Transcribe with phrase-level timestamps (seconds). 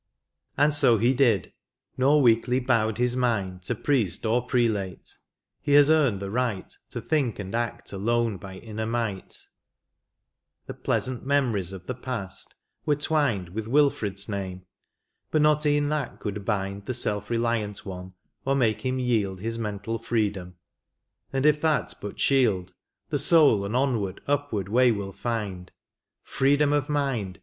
[0.57, 1.53] And so he did,
[1.95, 5.15] nor weakly bowed his mind To priest or prelate;
[5.61, 9.45] he has earned the right To think and act alone by inner might:
[10.65, 14.65] The pleasant memories of the past were twined With Wilfred's name,
[15.29, 18.13] but not e'en that could bind The self reliant one,
[18.43, 20.55] or make him yield His mental freedom;
[21.31, 22.73] and if that but shield.
[23.09, 25.71] The soul an onward, upward, way will find.
[26.23, 27.39] Freedom of mind